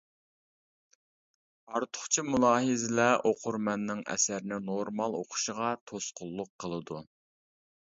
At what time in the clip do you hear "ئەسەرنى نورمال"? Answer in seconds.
4.17-5.23